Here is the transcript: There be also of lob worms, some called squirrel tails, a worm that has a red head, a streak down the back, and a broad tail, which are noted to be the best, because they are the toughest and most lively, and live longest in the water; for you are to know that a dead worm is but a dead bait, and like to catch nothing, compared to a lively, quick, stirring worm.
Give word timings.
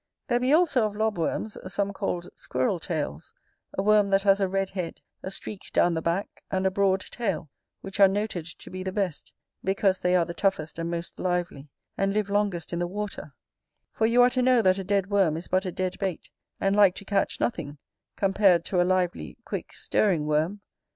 There 0.29 0.39
be 0.39 0.51
also 0.51 0.87
of 0.87 0.95
lob 0.95 1.19
worms, 1.19 1.59
some 1.71 1.93
called 1.93 2.27
squirrel 2.33 2.79
tails, 2.79 3.33
a 3.77 3.83
worm 3.83 4.09
that 4.09 4.23
has 4.23 4.39
a 4.39 4.47
red 4.47 4.71
head, 4.71 4.99
a 5.21 5.29
streak 5.29 5.69
down 5.73 5.93
the 5.93 6.01
back, 6.01 6.43
and 6.49 6.65
a 6.65 6.71
broad 6.71 7.01
tail, 7.11 7.51
which 7.81 7.99
are 7.99 8.07
noted 8.07 8.47
to 8.47 8.71
be 8.71 8.81
the 8.81 8.91
best, 8.91 9.31
because 9.63 9.99
they 9.99 10.15
are 10.15 10.25
the 10.25 10.33
toughest 10.33 10.79
and 10.79 10.89
most 10.89 11.19
lively, 11.19 11.69
and 11.99 12.13
live 12.15 12.31
longest 12.31 12.73
in 12.73 12.79
the 12.79 12.87
water; 12.87 13.35
for 13.91 14.07
you 14.07 14.23
are 14.23 14.31
to 14.31 14.41
know 14.41 14.63
that 14.63 14.79
a 14.79 14.83
dead 14.83 15.11
worm 15.11 15.37
is 15.37 15.47
but 15.47 15.67
a 15.67 15.71
dead 15.71 15.99
bait, 15.99 16.31
and 16.59 16.75
like 16.75 16.95
to 16.95 17.05
catch 17.05 17.39
nothing, 17.39 17.77
compared 18.15 18.65
to 18.65 18.81
a 18.81 18.81
lively, 18.81 19.37
quick, 19.45 19.71
stirring 19.71 20.25
worm. 20.25 20.61